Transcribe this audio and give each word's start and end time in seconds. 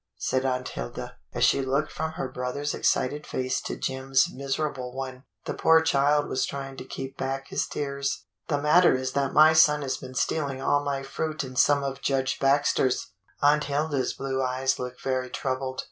^" 0.01 0.03
said 0.17 0.43
Aunt 0.45 0.69
Hilda, 0.69 1.17
as 1.31 1.43
she 1.43 1.61
looked 1.61 1.91
from 1.91 2.13
her 2.13 2.27
brother's 2.27 2.73
excited 2.73 3.27
face 3.27 3.61
to 3.61 3.77
Jim's 3.77 4.33
miserable 4.33 4.91
one. 4.95 5.25
The 5.45 5.53
poor 5.53 5.79
child 5.83 6.27
was 6.27 6.43
trying 6.47 6.75
to 6.77 6.83
keep 6.83 7.17
back 7.17 7.49
his 7.49 7.67
tears. 7.67 8.25
THE 8.47 8.55
HOME 8.55 8.63
COMING 8.63 8.63
nSy 8.63 8.73
"The 8.73 8.73
matter 8.89 8.95
is 8.95 9.11
that 9.11 9.33
my 9.33 9.53
son 9.53 9.83
has 9.83 9.97
been 9.97 10.15
stealing 10.15 10.59
all 10.59 10.83
my 10.83 11.03
fruit 11.03 11.43
and 11.43 11.55
some 11.55 11.83
of 11.83 12.01
Judge 12.01 12.39
Baxter's." 12.39 13.11
Aunt 13.43 13.65
Hilda's 13.65 14.13
blue 14.13 14.41
eyes 14.41 14.79
looked 14.79 15.03
very 15.03 15.29
troubled. 15.29 15.79